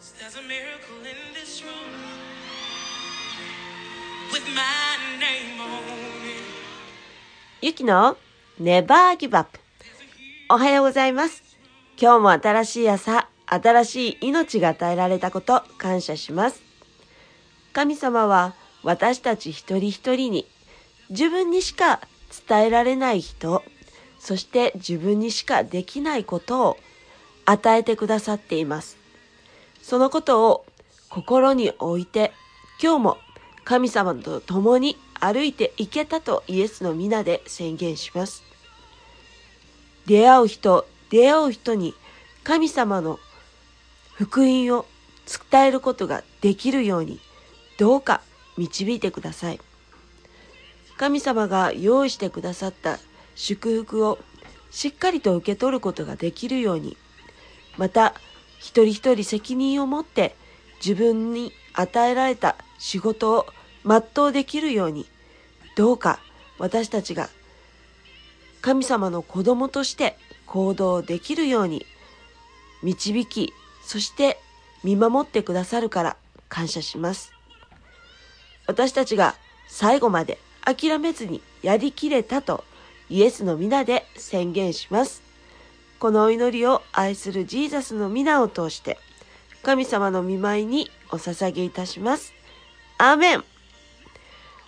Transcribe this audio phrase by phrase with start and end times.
[0.00, 1.74] There's a miracle in this room
[4.32, 5.82] with my name on
[6.24, 6.40] it.
[7.60, 8.16] ゆきの
[8.58, 9.60] ネバーギブアップ。
[10.48, 11.42] おはようございます。
[12.00, 16.62] 今日も新しい朝、新しい命が与えられたこと感謝します。
[17.74, 20.46] 神様は私たち一人一人に
[21.10, 22.00] 自分にしか
[22.48, 23.62] 伝えられない人、
[24.18, 26.78] そして自分にしかできないことを
[27.44, 28.98] 与えてくださっています。
[29.90, 30.66] そのことを
[31.08, 32.30] 心に置いて
[32.80, 33.18] 今日も
[33.64, 38.44] 神様と共に歩いていけたとイエスの皆で宣言します。
[40.06, 41.94] 出会う人、出会う人に
[42.44, 43.18] 神様の
[44.14, 44.86] 福音を
[45.50, 47.18] 伝えることができるように
[47.76, 48.20] どうか
[48.56, 49.60] 導いてください。
[50.98, 53.00] 神様が用意してくださった
[53.34, 54.20] 祝福を
[54.70, 56.96] しっかりと受け取ることができるように、
[57.76, 58.14] また
[58.60, 60.36] 一人一人責任を持って
[60.84, 63.46] 自分に与えられた仕事を
[63.84, 65.06] 全うできるように、
[65.76, 66.20] どうか
[66.58, 67.30] 私たちが
[68.60, 71.86] 神様の子供として行動できるように
[72.82, 73.52] 導き、
[73.82, 74.38] そして
[74.84, 76.16] 見守ってくださるから
[76.48, 77.32] 感謝します。
[78.66, 79.34] 私たちが
[79.68, 82.64] 最後まで諦めずにやりきれたと
[83.08, 85.29] イエスの皆で宣言します。
[86.00, 88.96] このお祈りを愛するジーザスの皆を通して
[89.62, 92.32] 神様の見舞いにお捧げいたします。
[92.96, 93.44] アーメン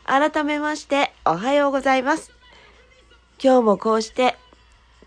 [0.05, 2.33] 改めましておはようございます。
[3.43, 4.37] 今日もこうして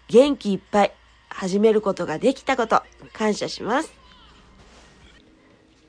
[0.08, 0.94] 元気いっぱい
[1.30, 2.82] 始めることができたこと
[3.14, 3.94] 感謝します。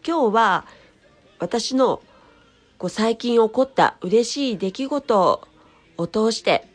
[0.07, 0.67] 今日は
[1.39, 2.03] 私の
[2.77, 5.43] こう最近起こった嬉しい出来事
[5.97, 6.69] を通して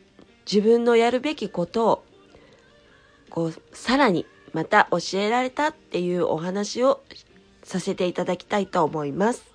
[0.51, 2.05] 自分のやるべきことを
[3.31, 7.01] こうさらにまた教えられたっていうお話を
[7.63, 9.45] させていただきたいと思います。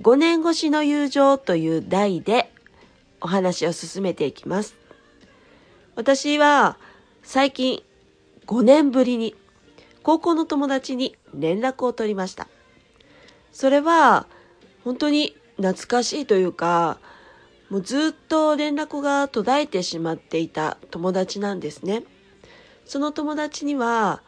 [0.00, 2.52] 5年越しの友情という題で
[3.20, 4.76] お話を進めていきます。
[5.96, 6.78] 私は
[7.22, 7.82] 最近
[8.46, 9.34] 5年ぶりに
[10.04, 12.46] 高校の友達に連絡を取りました。
[13.50, 14.26] それは
[14.84, 16.98] 本当に懐かしいというか、
[17.70, 22.04] もうずっと連絡が途絶えてしまっていた友達なんですね。
[22.86, 24.22] その友達には、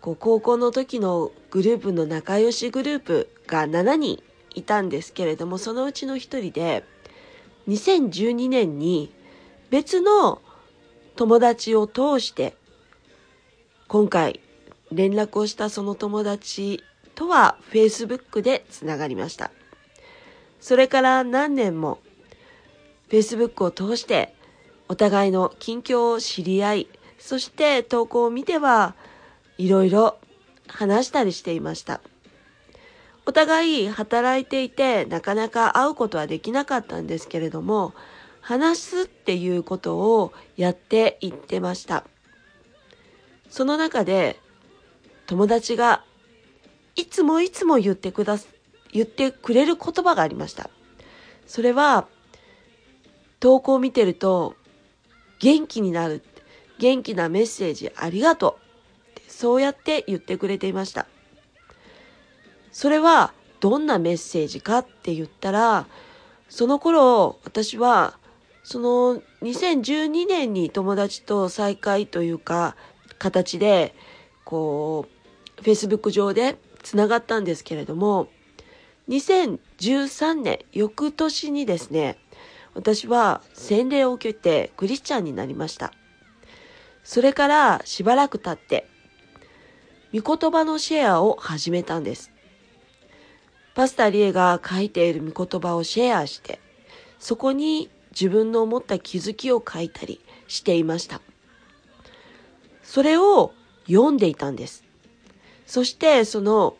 [0.00, 4.22] こう高校の時のグループの仲良しグループが7人
[4.54, 6.84] いたんですけれども、そのうちの一人で、
[7.68, 9.12] 2012年に
[9.70, 10.40] 別の
[11.16, 12.56] 友達を通して、
[13.88, 14.40] 今回
[14.92, 16.84] 連絡をしたその友達
[17.16, 19.50] とは Facebook でつながりました。
[20.60, 21.98] それから何年も
[23.08, 24.34] Facebook を通して
[24.88, 26.88] お互いの近況を知り合い、
[27.20, 28.94] そして投稿を見ては
[29.58, 30.18] いろいろ
[30.66, 32.00] 話したりしていました。
[33.26, 37.94] お互い働いていてなかなか会うことはできなかったんですけれども、
[38.40, 42.04] 話すっていうことをやっていってました。
[43.50, 44.40] その中で
[45.26, 46.02] 友達が
[46.96, 48.38] いつもいつも言ってくだ、
[48.92, 50.70] 言ってくれる言葉がありました。
[51.46, 52.08] それは
[53.38, 54.54] 投稿を見てると
[55.38, 56.22] 元気になる。
[56.80, 59.20] 元気なメッセージありがとう。
[59.30, 61.06] そうやって言ってくれていました。
[62.72, 65.86] それはどんなメッセージかって言ったら、
[66.48, 68.18] その頃私は
[68.64, 72.76] その2012年に友達と再会というか
[73.18, 73.94] 形で
[74.44, 75.06] こ
[75.58, 78.28] う Facebook 上でつながったんですけれども
[79.08, 82.18] 2013年翌年にですね
[82.74, 85.92] 私は洗礼を受けてクリスチャンになりました
[87.10, 88.86] それからしばらく経って
[90.16, 92.30] 御言葉のシェアを始めたんです。
[93.74, 96.60] パスタリエが書いている御言葉をシェアして
[97.18, 101.20] そこに自分の思った気づきを書いたりしていました。
[102.84, 103.54] それを
[103.88, 104.84] 読んでいたんです。
[105.66, 106.76] そしてその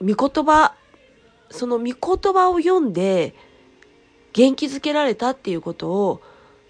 [0.00, 0.74] 御言葉
[1.50, 3.34] その御言葉を読んで
[4.32, 6.22] 元気づけられたっていうことを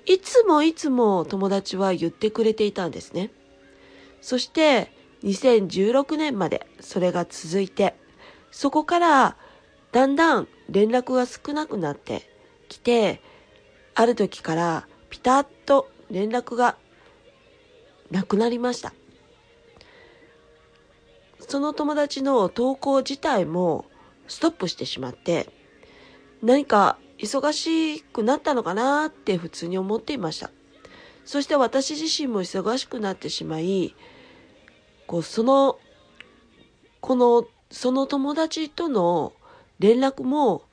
[0.07, 3.31] いつもいつも友達は言ってくれていたんですね。
[4.21, 4.93] そして
[5.25, 7.95] 2016年までそれが続いて
[8.51, 9.37] そこから
[9.93, 12.23] だんだん連絡が少なくなって
[12.69, 13.21] きて
[13.95, 16.77] ある時からピタッと連絡が
[18.11, 18.93] なくなりました。
[21.41, 23.87] その友達の投稿自体も
[24.29, 25.49] ストップしてしまって、
[26.43, 30.51] 何か忙しくなったのかなって普通に思っていました。
[31.25, 33.95] そして私自身も忙しくなってしまい、
[35.07, 35.79] こうその
[37.07, 39.33] この、その友達との
[39.79, 40.65] 連絡も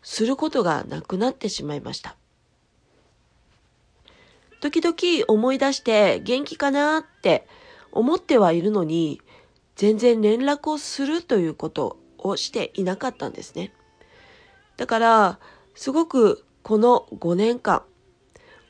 [0.00, 2.14] することがなくなってしまいました。
[4.60, 7.48] 時々思い出して元気かなって
[7.90, 9.20] 思ってはいるのに、
[9.74, 13.72] 全然連絡をするということをしていなかったんですね。
[14.76, 15.40] だから、
[15.76, 17.84] すごくこの5年間、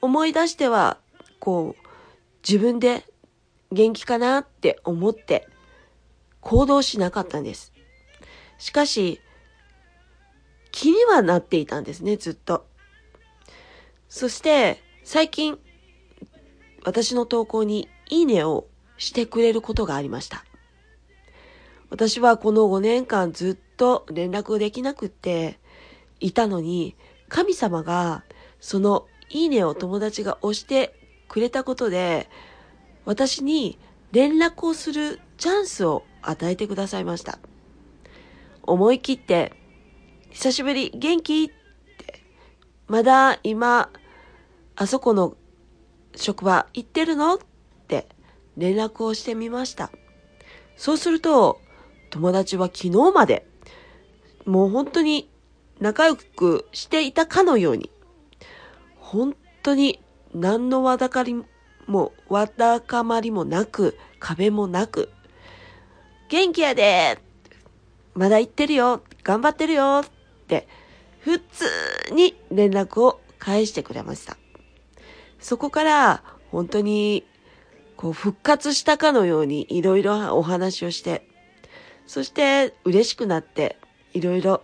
[0.03, 0.99] 思い出しては、
[1.38, 1.87] こう、
[2.47, 3.05] 自分で
[3.73, 5.49] 元気かなって思って
[6.41, 7.73] 行動しなかったんです。
[8.58, 9.20] しかし、
[10.73, 12.67] 気にはなっていたんですね、ずっと。
[14.09, 15.59] そして、最近、
[16.85, 18.67] 私の投稿にいいねを
[18.99, 20.44] してくれることがありました。
[21.88, 25.61] 私はこの5年間ずっと連絡できなくって
[26.20, 26.96] いたのに、
[27.28, 28.24] 神様が
[28.60, 30.94] そのいいねを友達が押して
[31.28, 32.28] くれたことで、
[33.04, 33.78] 私に
[34.12, 37.38] 連絡をするチャンスを与えてくださいました。
[38.62, 39.52] 思い切って、
[40.30, 41.44] 久しぶり、元気？
[41.44, 42.20] って、
[42.88, 43.90] まだ今、
[44.76, 45.36] あそこの
[46.14, 47.34] 職場行ってるの？
[47.34, 47.38] っ
[47.88, 48.08] て
[48.56, 49.90] 連絡をしてみました。
[50.76, 51.60] そうすると、
[52.10, 53.46] 友達は昨日まで、
[54.44, 55.30] もう本当に
[55.81, 57.90] 仲良くしていたかのように、
[58.99, 60.00] 本当に
[60.34, 61.44] 何のわだかり
[61.87, 65.11] も、わだかまりもなく、壁もなく、
[66.28, 67.19] 元気やで
[68.14, 70.08] まだ行ってるよ頑張ってるよっ
[70.46, 70.67] て、
[71.20, 71.67] 普通
[72.12, 74.37] に連絡を返してくれました。
[75.38, 77.26] そこから本当に
[77.96, 81.28] こう復活したかのようにいろいろお話をして、
[82.06, 83.78] そして嬉しくなって
[84.14, 84.62] いろいろ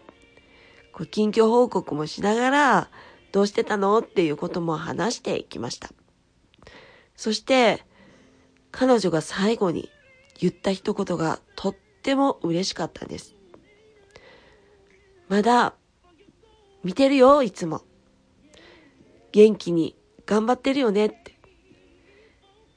[0.93, 2.91] こう近況報告もしながら
[3.33, 5.91] どうしてたのっていうことも話していきました。
[7.17, 7.85] そして
[8.71, 9.91] 彼女が最後に
[10.39, 13.35] 言った一言がとっても嬉しかったんです。
[15.29, 15.75] まだ
[16.85, 17.83] 見てるよ、いつも。
[19.31, 19.97] 元気に
[20.27, 21.39] 頑張ってるよねって。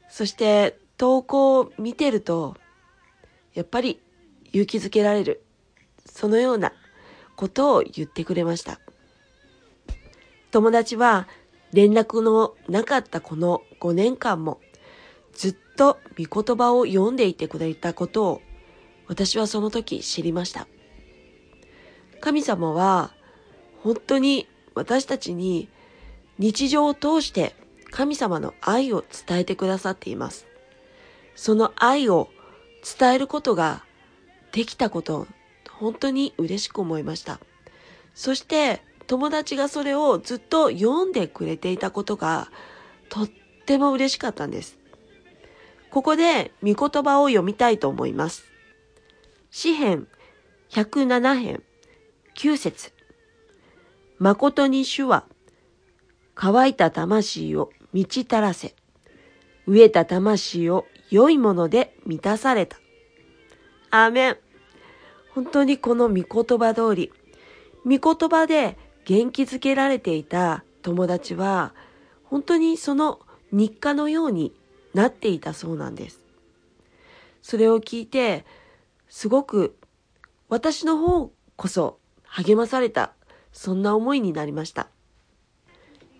[0.10, 2.56] そして投稿を見てると、
[3.54, 4.02] やっぱり
[4.52, 5.44] 勇気づけられる。
[6.06, 6.72] そのような
[7.36, 8.80] ことを言ってくれました。
[10.52, 11.28] 友達は
[11.74, 14.62] 連絡のなかったこの5年間も
[15.34, 18.42] ずっと御言葉を読んでいてくれたことを
[19.08, 20.68] 私はその時知りました。
[22.22, 23.14] 神様は
[23.84, 25.70] 本当に私たちに
[26.40, 27.56] 日常を通して
[27.92, 30.48] 神様の愛を伝えてくださっています。
[31.36, 32.30] その愛を
[33.00, 33.84] 伝えることが
[34.52, 35.28] できたこと、
[35.80, 37.39] 本当に嬉しく思いました。
[38.13, 42.50] そして友達がそれをずっと読んでくれていたことが
[43.10, 43.30] とっ
[43.66, 44.77] ても嬉しかったんです。
[45.92, 48.45] ここで御言葉を読みたいと思います。
[49.51, 50.07] 詩編
[50.72, 51.63] 107編
[52.36, 52.92] 9節
[54.18, 55.25] 誠に主は
[56.33, 58.75] 乾いた魂を満ち足らせ、
[59.68, 62.77] 飢えた魂を良いもので満たされた。
[63.89, 64.45] アーメン。
[65.36, 67.12] 本当にこの御言葉通り、
[67.84, 71.74] 御言葉で元気づけられていた友達は、
[72.24, 73.20] 本当にその
[73.52, 74.54] 日課のように
[74.94, 76.24] なっていたそうなんです。
[77.42, 78.46] それを聞いて、
[79.10, 79.76] すごく
[80.48, 83.12] 私の方こそ励まされた、
[83.51, 84.88] そんな思いになりました。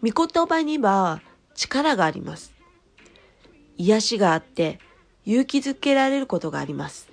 [0.04, 1.22] 御言葉には
[1.56, 2.54] 力があります。
[3.78, 4.80] 癒しがあって
[5.26, 7.05] 勇気づけられることがあります。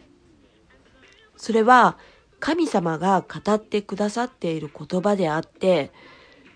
[1.43, 1.99] それは
[2.39, 5.91] 神様が語ってくださっている言葉であって、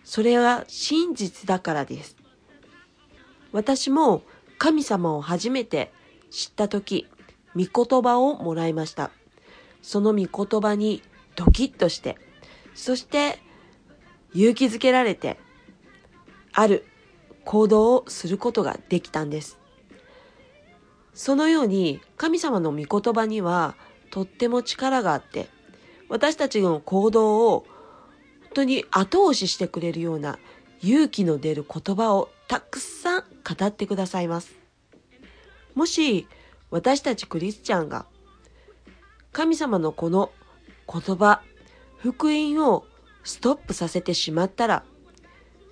[0.04, 2.16] それは真実だからです。
[3.50, 4.22] 私も
[4.58, 5.92] 神様を初めて
[6.30, 7.08] 知った時、
[7.56, 9.10] 御言葉をもらいました。
[9.82, 11.02] その御言葉に
[11.34, 12.16] ドキッとして、
[12.76, 13.40] そして
[14.34, 15.36] 勇気づけられて、
[16.52, 16.86] ある
[17.44, 19.58] 行動をすることができたんです。
[21.12, 23.74] そのように神様の御言葉には
[24.10, 25.48] とっても力があって、
[26.08, 27.66] 私たちの行動を
[28.42, 30.38] 本当に後押ししてくれるような
[30.82, 34.54] 勇気の出る言葉をたくさん語ってくださいます。
[35.74, 36.26] もし
[36.70, 38.06] 私たちクリスチャンが
[39.32, 40.30] 神様のこの
[40.90, 41.42] 言葉、
[41.98, 42.86] 福音を
[43.24, 44.84] ストップさせてしまったら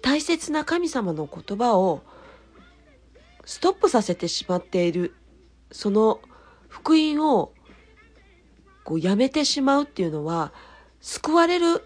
[0.03, 2.03] 大切な神様の言葉を
[3.47, 5.15] ストップさせてしまっている、
[5.73, 6.21] その
[6.69, 7.53] 福音を
[8.85, 10.53] こうやめてしまうっていうのは、
[11.01, 11.85] 救われる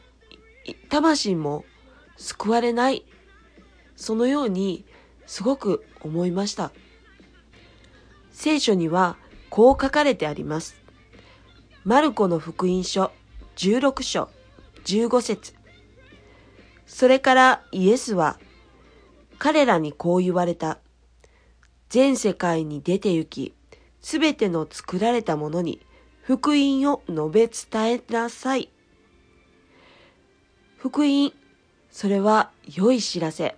[0.88, 1.64] 魂も
[2.16, 3.04] 救われない、
[3.96, 4.84] そのように
[5.26, 6.72] すごく思いました。
[8.30, 9.16] 聖書には
[9.50, 10.76] こう書かれてあります。
[11.84, 13.12] マルコの福音書
[13.56, 14.28] 16章
[14.84, 15.54] 15節
[16.86, 18.38] それからイエスは
[19.38, 20.78] 彼らにこう言われた。
[21.88, 23.54] 全世界に出て行き、
[24.02, 25.80] すべての作られたものに
[26.28, 28.68] 福音を述べ伝えなさい。
[30.76, 31.32] 福音、
[31.90, 33.56] それは良い知らせ。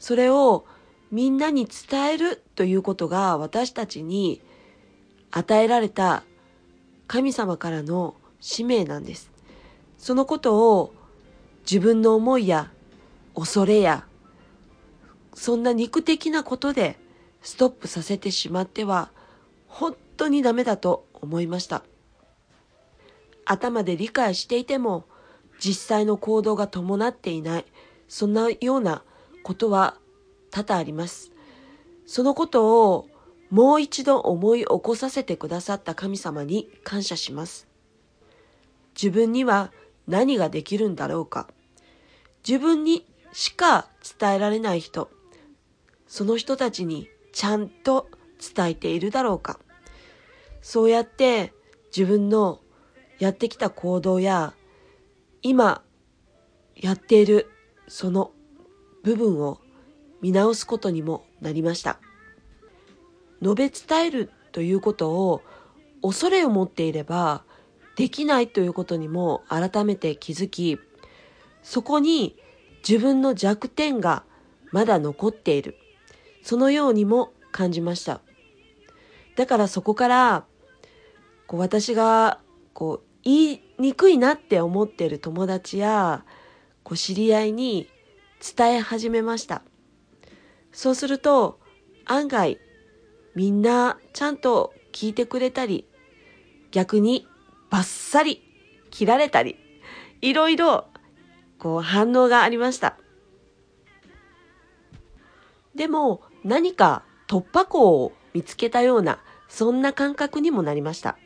[0.00, 0.64] それを
[1.12, 4.42] みんなに伝えるということが私たちに
[5.30, 6.24] 与えられた
[7.06, 9.30] 神様からの使命なんです。
[9.96, 10.92] そのことを
[11.60, 12.72] 自分の思いや
[13.36, 14.08] 恐れや
[15.34, 16.98] そんな肉的なことで
[17.42, 19.12] ストップさせてしまっては
[19.68, 21.84] 本当にダメだと思いました。
[23.50, 25.06] 頭で理解していても
[25.58, 27.64] 実際の行動が伴っていない、
[28.06, 29.02] そんなような
[29.42, 29.96] ことは
[30.50, 31.32] 多々あります。
[32.06, 33.08] そのことを
[33.50, 37.66] もう一度思い起こさせてくださった神様に感謝します。
[38.94, 39.72] 自分には
[40.06, 41.48] 何ができるんだろうか。
[42.46, 43.88] 自分にしか
[44.18, 45.10] 伝えられない人、
[46.06, 48.08] その人たちにちゃんと
[48.54, 49.58] 伝えているだろうか。
[50.62, 51.52] そうやって
[51.94, 52.60] 自分の
[53.18, 54.54] やってきた行動や
[55.42, 55.82] 今
[56.76, 57.50] やっている
[57.88, 58.32] その
[59.02, 59.60] 部分を
[60.20, 61.98] 見直すことにもなりました。
[63.40, 65.42] 述べ伝えるということを
[66.02, 67.44] 恐れを持っていれば
[67.96, 70.78] できないということにも改めて気づき、
[71.62, 72.36] そこに
[72.88, 74.24] 自分の弱点が
[74.70, 75.76] まだ残っている。
[76.42, 78.20] そのようにも感じました。
[79.36, 80.44] だからそこから、
[81.46, 82.40] こう私が
[82.72, 86.24] こう言いにくいなって思ってる友達や
[86.82, 87.86] こう知り合いに
[88.56, 89.60] 伝え始めました。
[90.72, 91.60] そうすると
[92.06, 92.58] 案外
[93.34, 95.86] みんなちゃんと聞いてくれたり
[96.70, 97.26] 逆に
[97.68, 98.42] バッサリ
[98.90, 99.56] 切られたり
[100.22, 100.86] いろいろ
[101.58, 102.96] こう反応がありました。
[105.74, 109.18] でも何か突破口を見つけたような
[109.48, 111.18] そんな感覚にもなりました。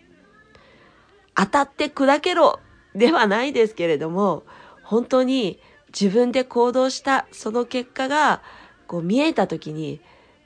[1.34, 2.60] 当たって砕けろ
[2.94, 4.44] ではないですけれども、
[4.82, 5.58] 本当に
[5.88, 8.42] 自分で行動したその結果が
[8.86, 10.00] こう見えた時に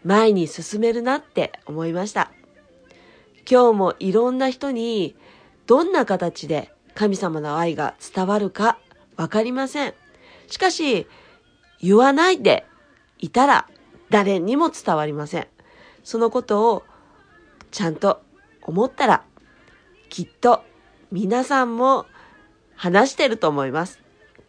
[0.04, 2.30] 前に進めるなって思いました。
[3.48, 5.16] 今日もいろんな人に
[5.66, 8.78] どんな形で神様の愛が伝わるか
[9.16, 9.94] わかりません。
[10.48, 11.06] しかし、
[11.80, 12.64] 言わないで
[13.18, 13.66] いたら
[14.10, 15.46] 誰にも伝わりません。
[16.04, 16.84] そのことを
[17.70, 18.22] ちゃんと
[18.62, 19.24] 思ったら
[20.08, 20.62] きっと
[21.12, 22.06] 皆さんも
[22.74, 24.00] 話してると思います。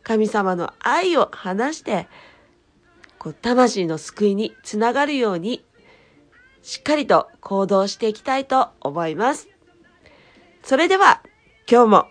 [0.03, 2.07] 神様の愛を話して、
[3.19, 5.63] こう魂の救いにつながるように、
[6.61, 9.47] しっかりと行動していきたいと思います。
[10.63, 11.21] それでは、
[11.69, 12.07] 今日も、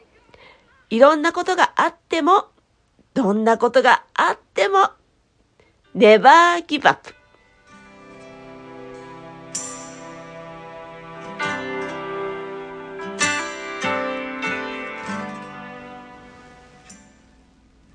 [0.91, 2.47] いろんなことがあっても、
[3.15, 4.91] どんなことがあっても、
[5.95, 7.15] ネバーギブアップ。